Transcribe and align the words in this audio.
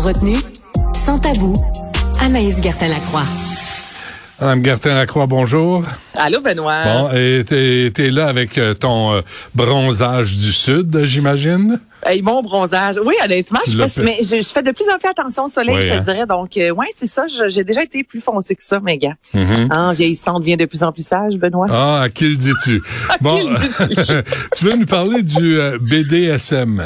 Sans 0.00 0.06
retenue, 0.06 0.36
sans 0.94 1.18
tabou, 1.18 1.52
Anaïs 2.20 2.62
Gertin-Lacroix. 2.62 3.24
Madame 4.40 4.64
Gertin-Lacroix, 4.64 5.26
bonjour. 5.26 5.84
Allô, 6.14 6.40
Benoît. 6.40 6.84
Bon, 6.84 7.10
et 7.12 7.44
t'es, 7.44 8.10
là 8.10 8.28
avec 8.28 8.56
euh, 8.56 8.72
ton 8.72 9.12
euh, 9.12 9.20
bronzage 9.54 10.38
du 10.38 10.52
Sud, 10.52 11.04
j'imagine? 11.04 11.80
Hey, 12.06 12.22
mon 12.22 12.40
bronzage. 12.40 12.98
Oui, 13.04 13.14
honnêtement, 13.22 13.60
je, 13.66 13.76
mais 14.02 14.20
je, 14.22 14.42
fais 14.42 14.62
de 14.62 14.70
plus 14.70 14.88
en 14.88 14.96
plus 14.98 15.10
attention 15.10 15.44
au 15.44 15.48
soleil, 15.48 15.82
je 15.82 15.88
te 15.88 15.92
hein? 15.92 16.00
dirais. 16.00 16.26
Donc, 16.26 16.56
euh, 16.56 16.70
ouais, 16.70 16.88
c'est 16.96 17.08
ça. 17.08 17.26
J'ai 17.48 17.64
déjà 17.64 17.82
été 17.82 18.02
plus 18.02 18.22
foncé 18.22 18.54
que 18.54 18.62
ça, 18.62 18.80
mes 18.80 18.96
gars. 18.96 19.16
Mm-hmm. 19.34 19.76
En 19.76 19.92
vieillissant, 19.92 20.40
devient 20.40 20.56
de 20.56 20.64
plus 20.64 20.82
en 20.82 20.92
plus 20.92 21.06
sage, 21.06 21.34
Benoît. 21.34 21.66
Ah, 21.70 22.02
à 22.02 22.08
qui 22.08 22.28
le 22.28 22.36
dis-tu? 22.36 22.80
bon, 23.20 23.38
tu 24.56 24.64
veux 24.64 24.76
nous 24.76 24.86
parler 24.86 25.22
du 25.22 25.58
BDSM? 25.80 26.82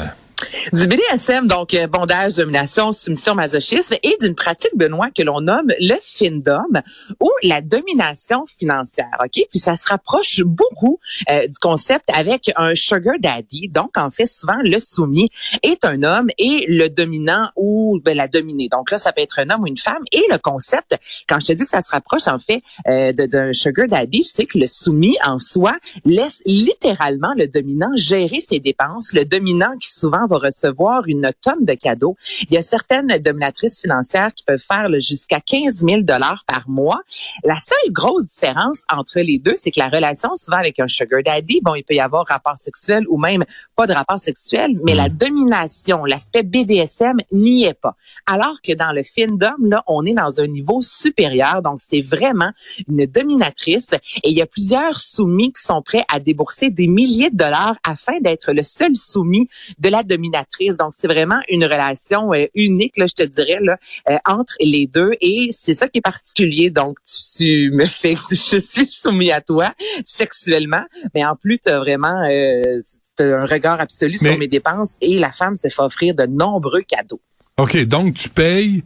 Du 0.73 0.87
BDSM, 0.87 1.47
donc 1.47 1.73
euh, 1.73 1.87
bondage, 1.87 2.35
domination, 2.35 2.91
soumission, 2.91 3.35
masochisme, 3.35 3.95
et 4.03 4.17
d'une 4.19 4.35
pratique, 4.35 4.75
Benoît, 4.75 5.09
que 5.15 5.21
l'on 5.21 5.41
nomme 5.41 5.71
le 5.79 5.95
findom 6.01 6.81
ou 7.21 7.29
la 7.43 7.61
domination 7.61 8.45
financière. 8.59 9.11
Ok, 9.23 9.45
puis 9.49 9.59
ça 9.59 9.77
se 9.77 9.87
rapproche 9.87 10.41
beaucoup 10.41 10.99
euh, 11.31 11.47
du 11.47 11.57
concept 11.61 12.09
avec 12.13 12.51
un 12.55 12.75
sugar 12.75 13.15
daddy. 13.19 13.69
Donc, 13.69 13.97
en 13.97 14.11
fait, 14.11 14.25
souvent 14.25 14.57
le 14.63 14.79
soumis 14.79 15.29
est 15.63 15.85
un 15.85 16.03
homme 16.03 16.29
et 16.37 16.65
le 16.67 16.89
dominant 16.89 17.49
ou 17.55 17.99
ben, 18.03 18.17
la 18.17 18.27
dominée. 18.27 18.67
Donc 18.69 18.91
là, 18.91 18.97
ça 18.97 19.13
peut 19.13 19.21
être 19.21 19.39
un 19.39 19.49
homme 19.49 19.61
ou 19.61 19.67
une 19.67 19.77
femme. 19.77 20.03
Et 20.11 20.23
le 20.31 20.37
concept, 20.37 20.97
quand 21.29 21.39
je 21.39 21.47
te 21.47 21.53
dis 21.53 21.63
que 21.63 21.69
ça 21.69 21.81
se 21.81 21.91
rapproche 21.91 22.27
en 22.27 22.39
fait 22.39 22.61
euh, 22.87 23.13
d'un 23.13 23.53
sugar 23.53 23.87
daddy, 23.87 24.23
c'est 24.23 24.45
que 24.45 24.57
le 24.57 24.67
soumis 24.67 25.15
en 25.23 25.39
soi 25.39 25.77
laisse 26.03 26.41
littéralement 26.45 27.33
le 27.37 27.47
dominant 27.47 27.91
gérer 27.95 28.39
ses 28.39 28.59
dépenses. 28.59 29.13
Le 29.13 29.23
dominant 29.23 29.77
qui 29.79 29.89
souvent 29.89 30.24
va 30.27 30.37
recevoir 30.37 31.03
une 31.07 31.31
tonne 31.41 31.65
de 31.65 31.73
cadeaux. 31.73 32.15
Il 32.49 32.53
y 32.53 32.57
a 32.57 32.61
certaines 32.61 33.17
dominatrices 33.19 33.81
financières 33.81 34.33
qui 34.33 34.43
peuvent 34.43 34.59
faire 34.59 34.87
jusqu'à 34.99 35.39
15 35.39 35.85
000 35.87 36.01
dollars 36.01 36.43
par 36.47 36.67
mois. 36.67 37.01
La 37.43 37.57
seule 37.59 37.91
grosse 37.91 38.25
différence 38.27 38.83
entre 38.91 39.19
les 39.19 39.39
deux, 39.39 39.55
c'est 39.55 39.71
que 39.71 39.79
la 39.79 39.89
relation 39.89 40.35
souvent 40.35 40.57
avec 40.57 40.79
un 40.79 40.87
sugar 40.87 41.21
daddy, 41.23 41.61
bon, 41.63 41.75
il 41.75 41.83
peut 41.83 41.95
y 41.95 41.99
avoir 41.99 42.25
rapport 42.27 42.57
sexuel 42.57 43.03
ou 43.09 43.17
même 43.17 43.43
pas 43.75 43.87
de 43.87 43.93
rapport 43.93 44.19
sexuel, 44.19 44.71
mais 44.83 44.95
la 44.95 45.09
mm. 45.09 45.17
domination, 45.17 46.05
l'aspect 46.05 46.43
BDSM 46.43 47.17
n'y 47.31 47.65
est 47.65 47.73
pas. 47.73 47.95
Alors 48.25 48.61
que 48.61 48.73
dans 48.73 48.91
le 48.91 49.03
findom, 49.03 49.55
là, 49.61 49.83
on 49.87 50.05
est 50.05 50.13
dans 50.13 50.39
un 50.39 50.47
niveau 50.47 50.81
supérieur, 50.81 51.61
donc 51.61 51.79
c'est 51.81 52.01
vraiment 52.01 52.51
une 52.87 53.05
dominatrice 53.05 53.93
et 54.23 54.29
il 54.29 54.37
y 54.37 54.41
a 54.41 54.47
plusieurs 54.47 54.97
soumis 54.97 55.51
qui 55.51 55.61
sont 55.61 55.81
prêts 55.81 56.05
à 56.11 56.19
débourser 56.19 56.69
des 56.69 56.87
milliers 56.87 57.29
de 57.29 57.37
dollars 57.37 57.75
afin 57.83 58.19
d'être 58.21 58.51
le 58.53 58.63
seul 58.63 58.95
soumis 58.95 59.47
de 59.79 59.89
la 59.89 60.03
dominatrice. 60.15 60.77
Donc, 60.77 60.93
c'est 60.95 61.07
vraiment 61.07 61.39
une 61.49 61.63
relation 61.63 62.33
euh, 62.33 62.45
unique, 62.55 62.97
là, 62.97 63.05
je 63.07 63.13
te 63.13 63.23
dirais, 63.23 63.59
là, 63.61 63.77
euh, 64.09 64.17
entre 64.25 64.53
les 64.59 64.87
deux. 64.87 65.11
Et 65.21 65.49
c'est 65.51 65.73
ça 65.73 65.87
qui 65.87 65.99
est 65.99 66.01
particulier. 66.01 66.69
Donc, 66.69 66.97
tu, 67.37 67.71
me 67.71 67.85
fais, 67.85 68.15
je 68.29 68.59
suis 68.59 68.87
soumis 68.87 69.31
à 69.31 69.41
toi 69.41 69.73
sexuellement, 70.05 70.83
mais 71.13 71.25
en 71.25 71.35
plus, 71.35 71.59
tu 71.59 71.69
as 71.69 71.79
vraiment 71.79 72.23
euh, 72.29 72.81
un 73.19 73.45
regard 73.45 73.79
absolu 73.79 74.17
sur 74.17 74.37
mes 74.37 74.47
dépenses 74.47 74.97
et 75.01 75.17
la 75.17 75.31
femme 75.31 75.55
s'est 75.55 75.69
fait 75.69 75.81
offrir 75.81 76.15
de 76.15 76.25
nombreux 76.25 76.81
cadeaux. 76.81 77.21
OK, 77.57 77.77
donc 77.85 78.15
tu 78.15 78.27
payes 78.27 78.83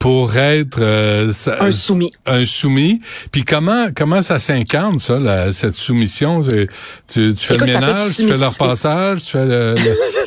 pour 0.00 0.34
être 0.38 0.80
euh, 0.80 1.30
un 1.60 1.72
soumis. 1.72 2.10
Un 2.24 2.46
soumis. 2.46 3.02
Puis 3.30 3.44
comment 3.44 3.88
comment 3.94 4.22
ça 4.22 4.38
s'incarne 4.38 4.98
ça, 4.98 5.52
cette 5.52 5.76
soumission? 5.76 6.40
Tu, 6.40 6.66
tu 7.06 7.36
fais 7.36 7.58
le 7.58 7.66
ménage, 7.66 8.16
tu 8.16 8.26
fais 8.26 8.38
le 8.38 8.46
repassage, 8.46 9.22
tu 9.22 9.32
fais 9.32 9.44
le, 9.44 9.74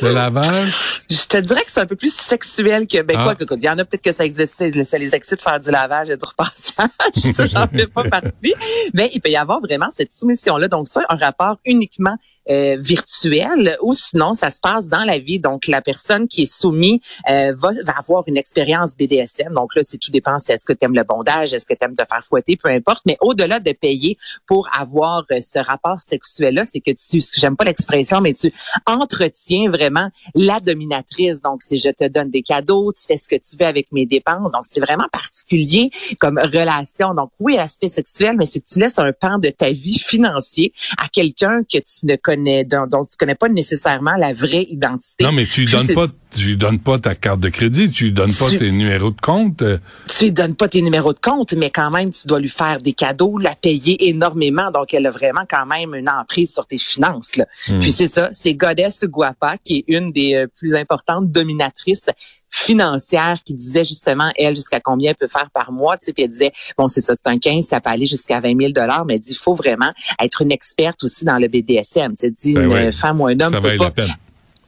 lavage? 0.00 1.02
Je 1.10 1.26
te 1.26 1.38
dirais 1.38 1.64
que 1.64 1.72
c'est 1.72 1.80
un 1.80 1.86
peu 1.86 1.96
plus 1.96 2.14
sexuel 2.14 2.86
que 2.86 3.02
ben 3.02 3.16
ah. 3.18 3.34
quoi. 3.34 3.56
Il 3.56 3.64
y 3.64 3.68
en 3.68 3.76
a 3.76 3.84
peut-être 3.84 4.04
que 4.04 4.12
ça 4.12 4.24
existe, 4.24 4.84
ça 4.84 4.96
les 4.96 5.12
excite 5.12 5.38
de 5.38 5.42
faire 5.42 5.58
du 5.58 5.72
lavage 5.72 6.08
et 6.08 6.16
du 6.16 6.24
repassage. 6.24 7.50
j'en 7.52 7.66
fais 7.66 7.88
pas 7.88 8.04
partie. 8.08 8.54
Mais 8.94 9.10
il 9.12 9.20
peut 9.20 9.30
y 9.30 9.36
avoir 9.36 9.60
vraiment 9.60 9.88
cette 9.92 10.12
soumission 10.12 10.56
là. 10.56 10.68
Donc 10.68 10.86
ça, 10.86 11.02
un 11.08 11.16
rapport 11.16 11.58
uniquement 11.64 12.16
euh, 12.50 12.76
virtuel 12.78 13.78
ou 13.82 13.92
sinon 13.92 14.34
ça 14.34 14.50
se 14.50 14.60
passe 14.60 14.88
dans 14.88 15.04
la 15.04 15.18
vie. 15.18 15.38
Donc 15.38 15.66
la 15.66 15.80
personne 15.80 16.28
qui 16.28 16.42
est 16.42 16.52
soumise 16.52 16.98
euh, 17.30 17.54
va, 17.56 17.70
va, 17.84 17.94
avoir 17.98 18.24
une 18.26 18.36
expérience 18.36 18.96
BDSM. 18.96 19.54
Donc 19.54 19.74
là, 19.74 19.82
c'est 19.82 19.98
tout 19.98 20.10
dépend 20.10 20.38
si 20.38 20.52
est-ce 20.52 20.66
que 20.66 20.74
tu 20.74 20.84
aimes 20.84 20.94
le 20.94 21.04
bondage, 21.04 21.54
est-ce 21.54 21.66
que 21.66 21.74
tu 21.74 21.84
aimes 21.84 21.94
te 21.94 22.04
faire 22.08 22.22
fouetter, 22.22 22.56
peu 22.56 22.68
importe. 22.68 23.02
Mais 23.06 23.16
au-delà 23.20 23.60
de 23.60 23.72
payer 23.72 24.18
pour 24.46 24.68
avoir 24.78 25.24
euh, 25.30 25.40
ce 25.40 25.58
rapport 25.58 26.00
sexuel-là, 26.00 26.64
c'est 26.64 26.80
que 26.80 26.90
tu, 26.90 27.22
j'aime 27.38 27.56
pas 27.56 27.64
l'expression, 27.64 28.20
mais 28.20 28.34
tu 28.34 28.52
entretiens 28.86 29.70
vraiment 29.70 30.08
la 30.34 30.60
dominatrice. 30.60 31.40
Donc 31.40 31.62
c'est 31.62 31.78
je 31.78 31.90
te 31.90 32.06
donne 32.06 32.30
des 32.30 32.42
cadeaux, 32.42 32.92
tu 32.92 33.06
fais 33.06 33.16
ce 33.16 33.28
que 33.28 33.36
tu 33.36 33.56
veux 33.58 33.66
avec 33.66 33.90
mes 33.90 34.04
dépenses. 34.04 34.52
Donc 34.52 34.64
c'est 34.68 34.80
vraiment 34.80 35.08
particulier 35.10 35.90
comme 36.18 36.38
relation. 36.38 37.14
Donc 37.14 37.30
oui, 37.40 37.56
l'aspect 37.56 37.88
sexuel, 37.88 38.36
mais 38.36 38.44
c'est 38.44 38.60
que 38.60 38.68
tu 38.70 38.80
laisses 38.80 38.98
un 38.98 39.12
pan 39.12 39.38
de 39.38 39.48
ta 39.48 39.70
vie 39.70 39.98
financier 39.98 40.72
à 40.98 41.08
quelqu'un 41.08 41.62
que 41.62 41.78
tu 41.78 42.06
ne 42.06 42.16
connais 42.16 42.33
donc 42.36 43.08
tu 43.08 43.16
connais 43.18 43.34
pas 43.34 43.48
nécessairement 43.48 44.14
la 44.16 44.32
vraie 44.32 44.66
identité. 44.68 45.24
Non, 45.24 45.32
mais 45.32 45.46
tu 45.46 45.62
lui 45.62 45.70
donnes 45.70 45.94
pas, 45.94 46.06
tu 46.36 46.46
lui 46.48 46.56
donnes 46.56 46.78
pas 46.78 46.98
ta 46.98 47.14
carte 47.14 47.40
de 47.40 47.48
crédit, 47.48 47.90
tu 47.90 48.04
lui 48.04 48.12
donnes 48.12 48.32
pas 48.32 48.50
tes 48.50 48.70
numéros 48.70 49.10
de 49.10 49.20
compte. 49.20 49.62
Tu 50.08 50.24
lui 50.24 50.32
donnes 50.32 50.56
pas 50.56 50.68
tes 50.68 50.82
numéros 50.82 51.12
de 51.12 51.18
compte, 51.18 51.52
mais 51.54 51.70
quand 51.70 51.90
même, 51.90 52.10
tu 52.10 52.26
dois 52.26 52.40
lui 52.40 52.48
faire 52.48 52.80
des 52.80 52.92
cadeaux, 52.92 53.38
la 53.38 53.54
payer 53.54 54.08
énormément, 54.08 54.70
donc 54.70 54.94
elle 54.94 55.06
a 55.06 55.10
vraiment 55.10 55.44
quand 55.48 55.66
même 55.66 55.94
une 55.94 56.08
emprise 56.08 56.52
sur 56.52 56.66
tes 56.66 56.78
finances. 56.78 57.36
Là. 57.36 57.46
Hmm. 57.68 57.78
Puis 57.78 57.92
c'est 57.92 58.08
ça, 58.08 58.28
c'est 58.32 58.54
Goddess 58.54 59.04
Guapa 59.04 59.56
qui 59.58 59.78
est 59.78 59.84
une 59.88 60.08
des 60.08 60.34
euh, 60.34 60.46
plus 60.46 60.74
importantes 60.74 61.30
dominatrices 61.30 62.06
financière 62.54 63.38
qui 63.44 63.52
disait 63.52 63.84
justement, 63.84 64.30
elle, 64.36 64.54
jusqu'à 64.54 64.78
combien 64.78 65.10
elle 65.10 65.16
peut 65.16 65.28
faire 65.28 65.50
par 65.50 65.72
mois. 65.72 65.96
Tu 65.98 66.06
sais, 66.06 66.12
puis 66.12 66.22
elle 66.22 66.30
disait, 66.30 66.52
bon, 66.78 66.86
c'est 66.86 67.00
ça, 67.00 67.14
c'est 67.14 67.26
un 67.26 67.38
15, 67.38 67.64
ça 67.64 67.80
peut 67.80 67.90
aller 67.90 68.06
jusqu'à 68.06 68.38
20 68.38 68.60
000 68.60 68.72
dollars, 68.72 69.04
mais 69.06 69.14
elle 69.14 69.20
dit, 69.20 69.32
il 69.32 69.42
faut 69.42 69.56
vraiment 69.56 69.92
être 70.22 70.42
une 70.42 70.52
experte 70.52 71.02
aussi 71.02 71.24
dans 71.24 71.38
le 71.38 71.48
BDSM. 71.48 72.12
Tu 72.12 72.16
sais, 72.16 72.30
dit, 72.30 72.54
ben 72.54 72.70
une 72.70 72.92
femme 72.92 73.20
ou 73.20 73.26
un 73.26 73.40
homme 73.40 73.60
peut 73.60 73.76
pas 73.76 73.90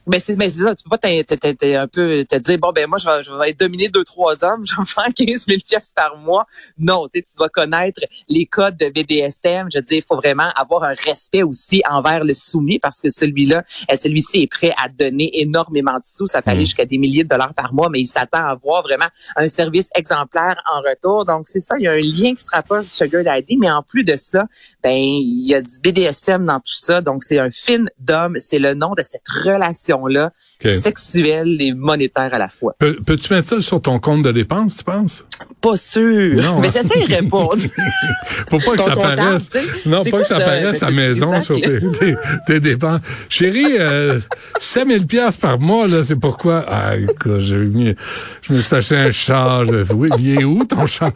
mais 0.07 0.19
c'est 0.19 0.35
ça, 0.35 0.75
tu 0.75 0.83
peux 0.83 0.89
pas 0.89 0.97
t'es 0.97 1.75
un 1.75 1.87
peu 1.87 2.25
te 2.25 2.35
dire 2.37 2.57
bon 2.57 2.71
ben 2.71 2.87
moi 2.87 2.97
je 2.97 3.05
vais, 3.05 3.23
je 3.23 3.33
vais 3.33 3.49
être 3.49 3.59
dominé 3.59 3.89
deux 3.89 4.03
trois 4.03 4.43
hommes, 4.43 4.65
je 4.65 4.75
vais 4.75 4.85
faire 4.85 5.13
15 5.13 5.45
000 5.47 5.59
pièces 5.67 5.91
par 5.95 6.17
mois. 6.17 6.45
Non, 6.77 7.07
tu 7.07 7.19
sais 7.19 7.23
tu 7.23 7.35
dois 7.35 7.49
connaître 7.49 8.01
les 8.29 8.45
codes 8.45 8.77
de 8.77 8.89
BDSM. 8.89 9.67
Je 9.71 9.79
veux 9.79 9.83
dire, 9.83 9.97
il 9.97 10.03
faut 10.07 10.15
vraiment 10.15 10.49
avoir 10.55 10.83
un 10.83 10.93
respect 10.93 11.43
aussi 11.43 11.83
envers 11.89 12.23
le 12.23 12.33
soumis 12.33 12.79
parce 12.79 13.01
que 13.01 13.09
celui-là, 13.09 13.63
euh, 13.91 13.95
celui-ci 14.01 14.43
est 14.43 14.47
prêt 14.47 14.73
à 14.81 14.87
donner 14.87 15.29
énormément 15.33 15.95
de 15.95 16.05
sous. 16.05 16.27
Ça 16.27 16.41
peut 16.41 16.51
aller 16.51 16.61
mm. 16.61 16.65
jusqu'à 16.65 16.85
des 16.85 16.97
milliers 16.97 17.23
de 17.23 17.29
dollars 17.29 17.53
par 17.53 17.73
mois, 17.73 17.89
mais 17.89 17.99
il 17.99 18.07
s'attend 18.07 18.39
à 18.39 18.51
avoir 18.51 18.83
vraiment 18.83 19.07
un 19.35 19.47
service 19.47 19.89
exemplaire 19.95 20.61
en 20.71 20.79
retour. 20.79 21.25
Donc 21.25 21.47
c'est 21.47 21.59
ça, 21.59 21.75
il 21.77 21.83
y 21.83 21.87
a 21.87 21.91
un 21.91 21.95
lien 21.95 22.33
qui 22.33 22.43
se 22.43 22.51
rapproche 22.51 22.85
du 22.85 22.93
sugar 22.93 23.23
daddy, 23.23 23.57
mais 23.57 23.69
en 23.69 23.83
plus 23.83 24.03
de 24.03 24.15
ça, 24.15 24.45
ben 24.83 24.95
il 24.95 25.47
y 25.47 25.53
a 25.53 25.61
du 25.61 25.79
BDSM 25.83 26.45
dans 26.45 26.59
tout 26.59 26.75
ça. 26.75 27.01
Donc 27.01 27.23
c'est 27.23 27.39
un 27.39 27.49
fin 27.51 27.83
d'homme, 27.99 28.37
c'est 28.37 28.59
le 28.59 28.73
nom 28.73 28.93
de 28.95 29.03
cette 29.03 29.27
relation 29.27 29.96
là 30.05 30.31
sexuelle 30.61 31.57
et 31.59 31.73
monétaire 31.73 32.33
à 32.33 32.37
la 32.37 32.49
fois. 32.49 32.75
Peux-tu 32.79 33.33
mettre 33.33 33.49
ça 33.49 33.61
sur 33.61 33.81
ton 33.81 33.99
compte 33.99 34.21
de 34.21 34.31
dépenses, 34.31 34.77
tu 34.77 34.83
penses? 34.83 35.25
Pas 35.61 35.77
sûr. 35.77 36.35
Non, 36.41 36.59
mais 36.59 36.67
hein? 36.67 36.71
j'essaie 36.73 37.07
de 37.07 37.15
répondre. 37.15 37.57
Faut 38.49 38.59
pas 38.59 38.71
que 38.73 38.81
ça 38.81 38.93
apparaisse. 38.93 39.49
Non, 39.85 40.03
pas 40.03 40.19
que 40.19 40.27
ça 40.27 40.37
apparaisse 40.37 40.83
à 40.83 40.91
maison 40.91 41.41
sur 41.41 41.55
tes, 42.47 42.59
dépenses. 42.59 43.01
Chérie, 43.29 43.77
euh, 43.79 44.19
5000 44.59 45.07
pièces 45.07 45.37
par 45.37 45.59
mois, 45.59 45.87
là, 45.87 46.03
c'est 46.03 46.15
pourquoi? 46.15 46.65
Ah, 46.67 46.95
écoute, 46.95 47.39
j'ai 47.39 47.57
mis, 47.57 47.95
je 48.41 48.53
me 48.53 48.59
suis 48.59 48.75
acheté 48.75 48.97
un 48.97 49.11
char. 49.11 49.65
oui, 49.93 50.09
il 50.19 50.41
est 50.41 50.43
où 50.43 50.63
ton 50.63 50.85
char? 50.87 51.11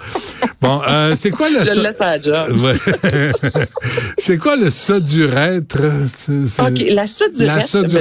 Bon, 0.60 0.82
euh, 0.88 1.14
c'est 1.16 1.32
quoi 1.32 1.50
le... 1.50 1.64
Je 1.66 1.76
le 1.76 1.84
laisse 1.84 2.02
à 2.02 2.18
la 2.18 2.74
c'est 4.18 4.38
quoi 4.38 4.56
le 4.56 4.70
ça 4.70 5.00
du 5.00 5.24
être? 5.24 5.82
OK, 6.60 6.86
la 6.90 7.08
ça 7.08 7.30
du 7.30 7.46
la 7.46 7.64
ça 7.64 7.84
du 7.84 7.98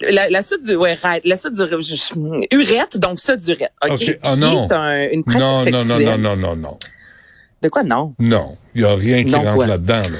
la, 0.00 0.30
la 0.30 0.40
du 0.62 0.76
ouais, 0.76 0.96
la 1.24 1.36
du 1.36 2.46
urette, 2.50 2.98
donc 2.98 3.20
ça 3.20 3.36
durette, 3.36 3.72
ok, 3.82 3.92
okay. 3.92 4.18
Oh, 4.24 4.36
non. 4.36 4.66
un, 4.70 5.08
une 5.10 5.24
pratique 5.24 5.42
non, 5.42 5.64
sexuelle. 5.64 6.04
Non, 6.04 6.18
non, 6.18 6.18
non, 6.18 6.36
non, 6.36 6.36
non, 6.36 6.56
non. 6.56 6.78
De 7.60 7.68
quoi? 7.68 7.82
Non 7.82 8.14
Non, 8.18 8.56
il 8.74 8.82
y 8.82 8.84
a 8.84 8.94
rien 8.94 9.24
qui 9.24 9.34
rentre 9.34 9.66
là-dedans. 9.66 9.94
Là. 9.94 10.18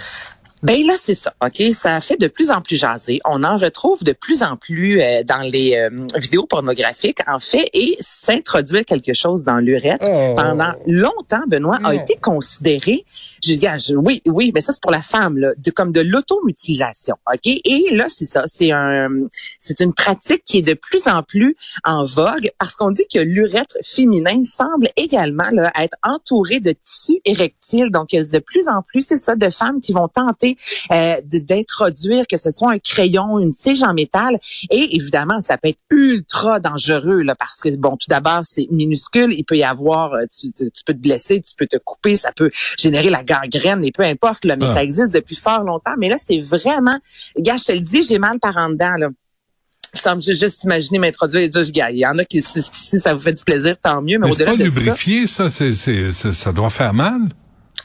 Ben 0.62 0.84
là, 0.86 0.94
c'est 0.96 1.14
ça. 1.14 1.32
OK? 1.44 1.62
Ça 1.72 2.00
fait 2.00 2.16
de 2.16 2.26
plus 2.26 2.50
en 2.50 2.60
plus 2.60 2.76
jaser. 2.76 3.20
On 3.24 3.44
en 3.44 3.56
retrouve 3.56 4.02
de 4.02 4.12
plus 4.12 4.42
en 4.42 4.56
plus 4.56 5.00
euh, 5.00 5.22
dans 5.22 5.40
les 5.40 5.76
euh, 5.76 5.90
vidéos 6.16 6.46
pornographiques, 6.46 7.20
en 7.26 7.38
fait, 7.38 7.68
et 7.72 7.96
s'introduire 8.00 8.84
quelque 8.84 9.14
chose 9.14 9.44
dans 9.44 9.58
l'urètre 9.58 10.04
oh. 10.08 10.34
pendant 10.36 10.72
longtemps, 10.86 11.44
Benoît, 11.46 11.78
a 11.84 11.94
été 11.94 12.16
considéré, 12.16 13.04
je 13.44 13.54
dis, 13.54 13.96
oui, 13.96 14.22
oui, 14.26 14.50
mais 14.54 14.60
ça, 14.60 14.72
c'est 14.72 14.82
pour 14.82 14.90
la 14.90 15.02
femme, 15.02 15.38
là, 15.38 15.52
de, 15.56 15.70
comme 15.70 15.92
de 15.92 16.00
l'automutilation. 16.00 17.16
OK? 17.32 17.46
Et 17.46 17.88
là, 17.92 18.06
c'est 18.08 18.24
ça. 18.24 18.42
C'est 18.46 18.72
un, 18.72 19.08
c'est 19.58 19.80
une 19.80 19.94
pratique 19.94 20.42
qui 20.44 20.58
est 20.58 20.62
de 20.62 20.74
plus 20.74 21.06
en 21.06 21.22
plus 21.22 21.56
en 21.84 22.04
vogue 22.04 22.50
parce 22.58 22.74
qu'on 22.74 22.90
dit 22.90 23.06
que 23.12 23.18
l'urètre 23.18 23.76
féminin 23.84 24.42
semble 24.44 24.88
également 24.96 25.48
là, 25.52 25.70
être 25.78 25.96
entouré 26.02 26.60
de 26.60 26.72
tissus 26.72 27.20
érectiles. 27.24 27.90
Donc, 27.90 28.12
il 28.12 28.16
y 28.16 28.18
a 28.18 28.24
de 28.24 28.38
plus 28.38 28.68
en 28.68 28.82
plus, 28.82 29.02
c'est 29.02 29.16
ça, 29.16 29.36
de 29.36 29.50
femmes 29.50 29.80
qui 29.80 29.92
vont 29.92 30.08
tenter 30.08 30.47
euh, 30.92 31.16
d'introduire 31.24 32.26
que 32.26 32.36
ce 32.36 32.50
soit 32.50 32.72
un 32.72 32.78
crayon, 32.78 33.38
une 33.38 33.54
tige 33.54 33.82
en 33.82 33.94
métal. 33.94 34.38
Et 34.70 34.96
évidemment, 34.96 35.40
ça 35.40 35.58
peut 35.58 35.68
être 35.68 35.78
ultra 35.90 36.60
dangereux 36.60 37.22
là, 37.22 37.34
parce 37.34 37.60
que 37.60 37.74
bon, 37.76 37.96
tout 37.96 38.08
d'abord, 38.08 38.42
c'est 38.44 38.66
minuscule. 38.70 39.32
Il 39.32 39.44
peut 39.44 39.56
y 39.56 39.64
avoir, 39.64 40.14
euh, 40.14 40.24
tu, 40.34 40.52
peux 40.86 40.94
te 40.94 40.98
blesser, 40.98 41.40
tu 41.40 41.54
peux 41.56 41.66
te 41.66 41.76
couper, 41.76 42.16
ça 42.16 42.32
peut 42.32 42.50
générer 42.78 43.10
la 43.10 43.24
gangrène 43.24 43.84
et 43.84 43.92
peu 43.92 44.02
importe. 44.02 44.44
Là, 44.44 44.56
mais 44.56 44.66
ah. 44.68 44.74
ça 44.74 44.82
existe 44.82 45.12
depuis 45.12 45.36
fort 45.36 45.62
longtemps. 45.62 45.94
Mais 45.98 46.08
là, 46.08 46.16
c'est 46.18 46.38
vraiment, 46.38 46.98
gars, 47.38 47.56
je 47.56 47.64
te 47.64 47.72
le 47.72 47.80
dis, 47.80 48.02
j'ai 48.02 48.18
mal 48.18 48.38
par 48.40 48.56
en 48.56 48.70
dedans. 48.70 48.96
Là. 48.98 49.08
Ça 49.94 50.14
me 50.14 50.20
juste 50.20 50.64
imaginer 50.64 50.98
m'introduire 50.98 51.42
et 51.42 51.48
dire, 51.48 51.62
il 51.62 51.98
y 51.98 52.06
en 52.06 52.18
a 52.18 52.24
qui, 52.24 52.42
si, 52.42 53.00
ça 53.00 53.14
vous 53.14 53.20
fait 53.20 53.32
du 53.32 53.42
plaisir, 53.42 53.76
tant 53.82 54.02
mieux. 54.02 54.18
Mais, 54.18 54.26
mais 54.26 54.32
au-delà 54.32 54.56
de 54.56 54.64
lubrifié, 54.64 55.26
ça, 55.26 55.48
ça, 55.48 55.72
c'est, 55.72 56.12
ça 56.12 56.52
doit 56.52 56.70
faire 56.70 56.92
mal. 56.92 57.20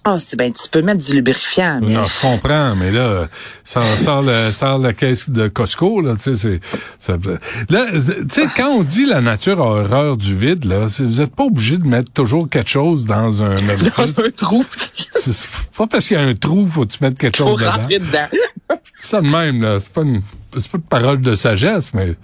Ah, 0.05 0.15
oh, 0.15 0.19
c'est 0.25 0.35
ben 0.35 0.51
tu 0.51 0.67
peux 0.69 0.81
mettre 0.81 1.01
du 1.01 1.13
lubrifiant. 1.13 1.79
Mais... 1.81 1.94
Non, 1.94 2.03
je 2.03 2.21
comprends, 2.21 2.75
mais 2.75 2.91
là, 2.91 3.29
ça 3.63 3.81
sort, 3.81 4.21
le, 4.21 4.51
sort 4.51 4.77
la 4.79 4.91
caisse 4.91 5.29
de 5.29 5.47
Costco, 5.47 6.01
là, 6.01 6.15
tu 6.21 6.35
sais, 6.35 6.59
c'est, 7.00 7.17
là, 7.69 7.85
tu 7.94 8.25
sais, 8.29 8.47
quand 8.55 8.67
on 8.67 8.83
dit 8.83 9.05
la 9.05 9.21
nature 9.21 9.61
a 9.61 9.81
horreur 9.81 10.17
du 10.17 10.35
vide, 10.35 10.65
là, 10.65 10.88
vous 11.00 11.21
êtes 11.21 11.33
pas 11.33 11.45
obligé 11.45 11.77
de 11.77 11.85
mettre 11.85 12.11
toujours 12.11 12.50
quelque 12.50 12.69
chose 12.69 13.05
dans 13.05 13.44
un 13.44 13.55
Dans 13.55 14.19
un 14.19 14.31
trou. 14.35 14.65
c'est 15.13 15.47
pas 15.77 15.88
parce 15.88 16.07
qu'il 16.07 16.17
y 16.17 16.19
a 16.19 16.23
un 16.23 16.35
trou, 16.35 16.67
faut 16.67 16.85
que 16.85 16.91
tu 16.91 16.97
mettes 17.01 17.17
quelque 17.17 17.38
chose 17.38 17.61
dedans. 17.61 17.88
dedans. 17.88 18.79
ça 18.99 19.21
de 19.21 19.27
même, 19.27 19.61
là, 19.61 19.79
c'est 19.79 19.94
pas 19.94 20.01
une 20.01 20.21
c'est 20.59 20.71
pas 20.71 20.77
de 20.77 20.83
parole 20.83 21.21
de 21.21 21.35
sagesse, 21.35 21.94
mais. 21.94 22.15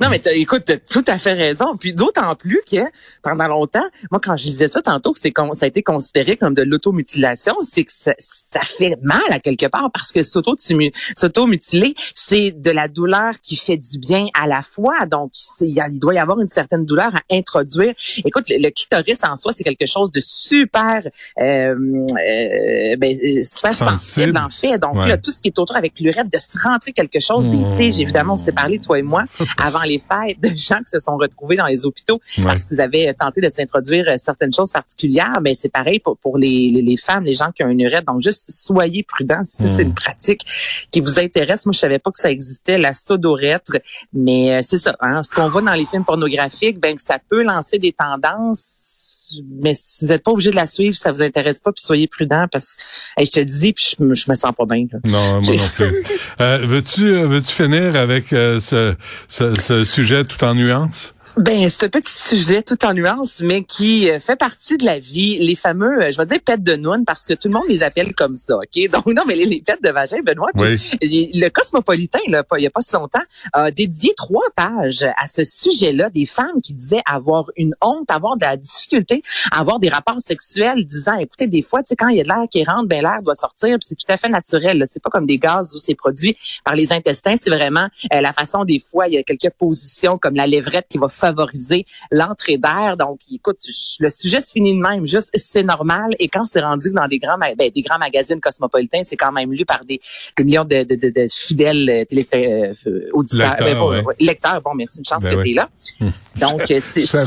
Non, 0.00 0.08
mais 0.10 0.20
écoute, 0.34 0.62
t'as 0.66 0.76
tout 0.76 1.04
à 1.06 1.18
fait 1.18 1.34
raison. 1.34 1.76
Puis 1.78 1.92
d'autant 1.92 2.34
plus 2.34 2.60
que 2.70 2.78
pendant 3.22 3.46
longtemps, 3.48 3.84
moi, 4.10 4.20
quand 4.22 4.36
je 4.36 4.44
disais 4.44 4.68
ça 4.68 4.82
tantôt, 4.82 5.12
que 5.12 5.20
c'est 5.20 5.32
ça 5.54 5.66
a 5.66 5.68
été 5.68 5.82
considéré 5.82 6.36
comme 6.36 6.54
de 6.54 6.62
l'automutilation, 6.62 7.54
c'est 7.62 7.84
que 7.84 7.92
ça, 7.92 8.14
ça, 8.18 8.60
fait 8.60 8.98
mal 9.02 9.20
à 9.30 9.38
quelque 9.38 9.66
part 9.66 9.90
parce 9.92 10.12
que 10.12 10.22
s'auto-mutiler, 10.22 11.94
c'est 12.14 12.52
de 12.52 12.70
la 12.70 12.88
douleur 12.88 13.32
qui 13.42 13.56
fait 13.56 13.76
du 13.76 13.98
bien 13.98 14.26
à 14.38 14.46
la 14.46 14.62
fois. 14.62 15.06
Donc, 15.06 15.32
il 15.60 15.98
doit 15.98 16.14
y 16.14 16.18
avoir 16.18 16.40
une 16.40 16.48
certaine 16.48 16.84
douleur 16.84 17.14
à 17.14 17.20
introduire. 17.30 17.92
Écoute, 18.24 18.44
le, 18.48 18.70
clitoris 18.70 19.24
en 19.24 19.36
soi, 19.36 19.52
c'est 19.52 19.64
quelque 19.64 19.86
chose 19.86 20.10
de 20.10 20.20
super, 20.20 21.02
euh, 21.38 21.42
euh, 21.42 22.96
ben, 22.98 23.16
euh, 23.16 23.42
super 23.42 23.74
sensible. 23.74 24.38
en 24.38 24.48
fait. 24.48 24.78
Donc, 24.78 24.96
là, 24.96 25.18
tout 25.18 25.30
ce 25.30 25.40
qui 25.40 25.48
est 25.48 25.58
autour 25.58 25.76
avec 25.76 25.98
l'urètre, 26.00 26.30
de 26.30 26.38
se 26.38 26.58
rentrer 26.62 26.92
quelque 26.92 27.20
chose, 27.20 27.46
mmh 27.46 27.61
évidemment, 27.78 28.34
on 28.34 28.36
s'est 28.36 28.52
parlé, 28.52 28.78
toi 28.78 28.98
et 28.98 29.02
moi, 29.02 29.24
avant 29.58 29.82
les 29.82 29.98
fêtes, 29.98 30.40
de 30.40 30.56
gens 30.56 30.78
qui 30.78 30.90
se 30.90 31.00
sont 31.00 31.16
retrouvés 31.16 31.56
dans 31.56 31.66
les 31.66 31.84
hôpitaux 31.84 32.20
parce 32.42 32.66
qu'ils 32.66 32.80
avaient 32.80 33.14
tenté 33.14 33.40
de 33.40 33.48
s'introduire 33.48 34.08
euh, 34.08 34.16
certaines 34.16 34.52
choses 34.52 34.72
particulières. 34.72 35.40
Mais 35.42 35.54
c'est 35.54 35.68
pareil 35.68 35.98
pour, 36.00 36.16
pour 36.18 36.38
les, 36.38 36.68
les, 36.68 36.96
femmes, 36.96 37.24
les 37.24 37.34
gens 37.34 37.50
qui 37.54 37.62
ont 37.64 37.68
une 37.68 37.80
urètre. 37.80 38.12
Donc, 38.12 38.22
juste 38.22 38.50
soyez 38.50 39.02
prudents 39.02 39.44
si 39.44 39.64
c'est 39.74 39.82
une 39.82 39.94
pratique 39.94 40.42
qui 40.90 41.00
vous 41.00 41.18
intéresse. 41.18 41.66
Moi, 41.66 41.72
je 41.72 41.78
savais 41.78 41.98
pas 41.98 42.10
que 42.10 42.18
ça 42.18 42.30
existait, 42.30 42.78
la 42.78 42.94
sodorètre. 42.94 43.72
Mais 44.12 44.52
euh, 44.52 44.60
c'est 44.66 44.78
ça, 44.78 44.96
hein, 45.00 45.22
ce 45.22 45.34
qu'on 45.34 45.48
voit 45.48 45.62
dans 45.62 45.74
les 45.74 45.86
films 45.86 46.04
pornographiques, 46.04 46.78
ben 46.78 46.96
ça 46.98 47.18
peut 47.28 47.42
lancer 47.42 47.78
des 47.78 47.92
tendances 47.92 49.11
mais 49.60 49.74
si 49.74 50.04
vous 50.04 50.12
n'êtes 50.12 50.22
pas 50.22 50.30
obligé 50.32 50.50
de 50.50 50.56
la 50.56 50.66
suivre, 50.66 50.94
ça 50.94 51.12
vous 51.12 51.22
intéresse 51.22 51.60
pas, 51.60 51.72
puis 51.72 51.82
soyez 51.82 52.06
prudent 52.06 52.46
parce 52.50 52.76
que 53.16 53.24
je 53.24 53.30
te 53.30 53.40
dis, 53.40 53.72
puis 53.72 53.94
je, 53.98 54.14
je 54.14 54.30
me 54.30 54.34
sens 54.34 54.52
pas 54.56 54.64
bien. 54.66 54.86
Non, 55.04 55.40
moi 55.42 55.54
non 55.56 55.68
plus. 55.74 56.04
euh, 56.40 56.58
veux-tu 56.66 57.08
veux-tu 57.24 57.52
finir 57.52 57.96
avec 57.96 58.32
euh, 58.32 58.60
ce, 58.60 58.94
ce, 59.28 59.58
ce 59.58 59.84
sujet 59.84 60.24
tout 60.24 60.42
en 60.44 60.54
nuances? 60.54 61.14
Ben, 61.36 61.70
ce 61.70 61.86
petit 61.86 62.12
sujet 62.12 62.62
tout 62.62 62.84
en 62.84 62.92
nuance, 62.92 63.40
mais 63.42 63.64
qui 63.64 64.10
euh, 64.10 64.18
fait 64.18 64.36
partie 64.36 64.76
de 64.76 64.84
la 64.84 64.98
vie, 64.98 65.38
les 65.38 65.54
fameux, 65.54 66.02
euh, 66.02 66.10
je 66.10 66.18
vais 66.18 66.26
dire 66.26 66.40
pètes 66.44 66.62
de 66.62 66.76
noun 66.76 67.04
parce 67.06 67.26
que 67.26 67.32
tout 67.32 67.48
le 67.48 67.54
monde 67.54 67.64
les 67.68 67.82
appelle 67.82 68.14
comme 68.14 68.36
ça, 68.36 68.56
ok? 68.56 68.90
Donc 68.92 69.06
non, 69.06 69.22
mais 69.26 69.34
les, 69.34 69.46
les 69.46 69.62
pètes 69.62 69.82
de 69.82 69.88
vagin, 69.88 70.20
Benoît. 70.22 70.50
le 70.54 71.48
Cosmopolitain, 71.48 72.18
là, 72.28 72.44
il 72.58 72.62
y 72.62 72.66
a 72.66 72.70
pas 72.70 72.82
si 72.82 72.92
longtemps, 72.94 73.22
a 73.54 73.70
dédié 73.70 74.12
trois 74.14 74.44
pages 74.54 75.04
à 75.16 75.26
ce 75.26 75.42
sujet-là, 75.44 76.10
des 76.10 76.26
femmes 76.26 76.60
qui 76.62 76.74
disaient 76.74 77.02
avoir 77.06 77.50
une 77.56 77.74
honte, 77.80 78.10
avoir 78.10 78.36
de 78.36 78.44
la 78.44 78.56
difficulté 78.56 79.22
avoir 79.50 79.78
des 79.78 79.88
rapports 79.88 80.20
sexuels, 80.20 80.84
disant, 80.84 81.16
écoutez, 81.18 81.46
des 81.46 81.62
fois, 81.62 81.82
tu 81.82 81.88
sais, 81.88 81.96
quand 81.96 82.08
il 82.08 82.16
y 82.16 82.20
a 82.20 82.24
de 82.24 82.28
l'air 82.28 82.44
qui 82.50 82.64
rentre, 82.64 82.88
ben 82.88 83.02
l'air 83.02 83.20
doit 83.22 83.34
sortir, 83.34 83.78
puis 83.78 83.86
c'est 83.88 83.94
tout 83.94 84.06
à 84.08 84.16
fait 84.16 84.28
naturel. 84.28 84.84
C'est 84.90 85.02
pas 85.02 85.10
comme 85.10 85.26
des 85.26 85.38
gaz 85.38 85.74
ou 85.74 85.78
c'est 85.78 85.94
produit 85.94 86.36
par 86.64 86.74
les 86.74 86.92
intestins, 86.92 87.34
c'est 87.40 87.50
vraiment 87.50 87.88
euh, 88.12 88.20
la 88.20 88.32
façon 88.32 88.64
des 88.64 88.80
fois, 88.80 89.08
il 89.08 89.14
y 89.14 89.18
a 89.18 89.22
quelques 89.22 89.50
positions 89.50 90.18
comme 90.18 90.34
la 90.34 90.46
lèvrette 90.46 90.86
qui 90.88 90.98
va 90.98 91.08
favoriser 91.22 91.86
l'entrée 92.10 92.58
d'air. 92.58 92.96
Donc, 92.96 93.20
écoute, 93.32 93.58
le 94.00 94.10
sujet 94.10 94.40
se 94.40 94.52
finit 94.52 94.74
de 94.74 94.80
même. 94.80 95.06
Juste, 95.06 95.30
c'est 95.34 95.62
normal. 95.62 96.10
Et 96.18 96.28
quand 96.28 96.46
c'est 96.46 96.60
rendu 96.60 96.90
dans 96.90 97.06
des 97.06 97.18
grands, 97.18 97.38
ben, 97.38 97.54
des 97.56 97.82
grands 97.82 97.98
magazines 97.98 98.40
cosmopolitains, 98.40 99.04
c'est 99.04 99.16
quand 99.16 99.32
même 99.32 99.52
lu 99.52 99.64
par 99.64 99.84
des, 99.84 100.00
millions 100.40 100.64
de, 100.64 100.82
de, 100.82 101.10
de, 101.10 101.26
fidèles 101.28 101.88
euh, 101.88 102.04
téléspectateurs, 102.04 102.74
euh, 102.86 103.08
auditeurs, 103.12 103.56
lecteurs. 103.60 103.90
Ben, 103.90 104.14
lecteurs. 104.20 104.62
Bon, 104.62 104.74
merci, 104.74 104.98
une 104.98 105.04
chance 105.04 105.22
ben 105.22 105.36
que 105.36 105.42
tu 105.42 105.50
es 105.50 105.54
là. 105.54 105.68
Hum. 106.00 106.12
Donc, 106.40 106.70
euh, 106.70 106.80
c'est... 106.80 107.02
ça, 107.06 107.22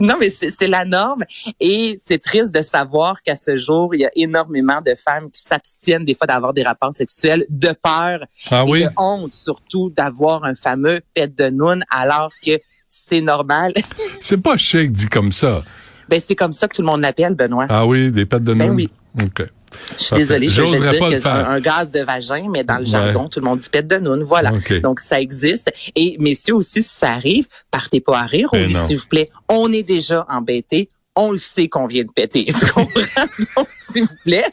non, 0.00 0.14
mais 0.18 0.30
c'est 0.30 0.68
la 0.68 0.84
norme. 0.84 1.24
Et 1.58 2.00
c'est 2.06 2.20
triste 2.22 2.54
de 2.54 2.62
savoir 2.62 3.20
qu'à 3.22 3.36
ce 3.36 3.56
jour, 3.56 3.94
il 3.94 4.00
y 4.00 4.04
a 4.04 4.10
énormément 4.14 4.80
de 4.80 4.94
femmes 4.94 5.30
qui 5.30 5.40
s'abstiennent 5.40 6.04
des 6.04 6.14
fois 6.14 6.26
d'avoir 6.26 6.54
des 6.54 6.62
rapports 6.62 6.94
sexuels 6.94 7.44
de 7.48 7.72
peur 7.72 8.20
ah 8.50 8.64
et 8.66 8.84
de 8.84 8.88
honte, 8.96 9.34
surtout 9.34 9.90
d'avoir 9.90 10.44
un 10.44 10.54
fameux 10.54 11.00
pet 11.14 11.34
de 11.34 11.50
noun 11.50 11.82
alors 11.90 12.32
que 12.44 12.58
c'est 12.88 13.20
normal. 13.20 13.72
c'est 14.20 14.42
pas 14.42 14.56
chic 14.56 14.92
dit 14.92 15.08
comme 15.08 15.32
ça. 15.32 15.62
Ben, 16.08 16.20
c'est 16.24 16.34
comme 16.34 16.52
ça 16.52 16.66
que 16.66 16.74
tout 16.74 16.82
le 16.82 16.86
monde 16.86 17.02
l'appelle, 17.02 17.34
Benoît. 17.34 17.66
Ah 17.68 17.86
oui, 17.86 18.10
des 18.10 18.26
pets 18.26 18.42
de 18.42 18.52
noun? 18.52 18.68
Ben 18.68 18.74
oui. 18.74 18.90
OK. 19.22 19.46
Je 19.98 20.04
suis 20.04 20.16
désolée, 20.16 20.48
je 20.48 20.62
vais 20.62 20.78
dire 20.78 21.20
que 21.20 21.28
un, 21.28 21.60
gaz 21.60 21.92
de 21.92 22.00
vagin, 22.00 22.48
mais 22.50 22.64
dans 22.64 22.78
le 22.78 22.84
jargon, 22.84 23.28
tout 23.28 23.38
le 23.38 23.44
monde 23.44 23.60
dit 23.60 23.68
pète 23.70 23.86
de 23.86 23.98
noun, 23.98 24.22
voilà. 24.24 24.52
Donc 24.82 24.98
ça 25.00 25.20
existe. 25.20 25.72
Et 25.94 26.16
messieurs 26.18 26.54
aussi, 26.54 26.82
si 26.82 26.88
ça 26.88 27.12
arrive, 27.12 27.46
partez 27.70 28.00
pas 28.00 28.18
à 28.18 28.24
rire, 28.24 28.48
ben 28.52 28.68
s'il 28.86 28.98
vous 28.98 29.06
plaît. 29.06 29.30
On 29.48 29.72
est 29.72 29.84
déjà 29.84 30.26
embêtés 30.28 30.88
on 31.16 31.32
le 31.32 31.38
sait 31.38 31.68
qu'on 31.68 31.86
vient 31.86 32.04
de 32.04 32.12
péter. 32.12 32.46
Tu 32.46 32.66
comprends? 32.66 32.92
Donc, 33.56 33.68
s'il 33.92 34.04
vous 34.04 34.14
plaît, 34.24 34.46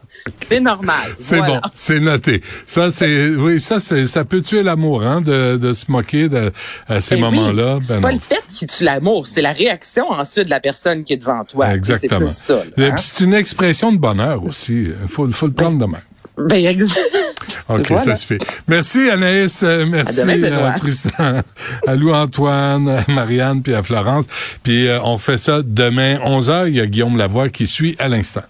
c'est 0.47 0.59
normal. 0.59 1.15
C'est 1.19 1.41
bon, 1.41 1.59
c'est 1.73 1.99
noté. 1.99 2.41
Ça, 2.65 2.89
c'est, 2.91 3.29
oui, 3.35 3.59
ça, 3.59 3.79
c'est, 3.79 4.07
ça 4.07 4.25
peut 4.25 4.41
tuer 4.41 4.63
l'amour, 4.63 5.03
hein, 5.03 5.21
de, 5.21 5.57
de 5.57 5.73
se 5.73 5.91
moquer 5.91 6.29
de, 6.29 6.51
à 6.87 6.99
ces 6.99 7.15
ben 7.15 7.21
moments-là. 7.21 7.75
Ben 7.75 7.81
c'est 7.87 8.01
pas 8.01 8.11
le 8.11 8.19
fait 8.19 8.43
qui 8.47 8.65
tue 8.65 8.83
l'amour, 8.83 9.27
c'est 9.27 9.41
la 9.41 9.51
réaction 9.51 10.09
ensuite 10.09 10.45
de 10.45 10.49
la 10.49 10.59
personne 10.59 11.03
qui 11.03 11.13
est 11.13 11.17
devant 11.17 11.43
toi. 11.45 11.73
Exactement. 11.73 12.27
C'est 12.27 12.53
hein? 12.53 12.95
C'est 12.97 13.23
une 13.23 13.33
expression 13.33 13.91
de 13.91 13.97
bonheur 13.97 14.43
aussi. 14.43 14.87
Il 15.01 15.07
faut, 15.07 15.29
faut 15.29 15.47
le 15.47 15.53
prendre 15.53 15.77
de 15.77 15.85
main. 15.85 16.01
Ben, 16.37 16.65
exact. 16.65 16.99
OK, 17.69 17.87
ça 17.99 18.15
se 18.15 18.25
fait. 18.25 18.39
Merci 18.67 19.09
Anaïs, 19.09 19.63
euh, 19.63 19.85
merci 19.89 20.21
à 20.21 20.27
euh, 20.27 20.77
Tristan, 20.79 21.41
à 21.87 21.95
Louis-Antoine, 21.95 22.89
à 22.89 23.11
Marianne 23.11 23.61
puis 23.61 23.73
à 23.73 23.83
Florence. 23.83 24.25
Puis 24.63 24.87
euh, 24.87 24.99
on 25.03 25.17
fait 25.17 25.37
ça 25.37 25.61
demain 25.63 26.17
11h, 26.17 26.69
il 26.69 26.75
y 26.75 26.81
a 26.81 26.85
Guillaume 26.85 27.17
Lavoie 27.17 27.49
qui 27.49 27.67
suit 27.67 27.95
à 27.99 28.07
l'instant. 28.07 28.43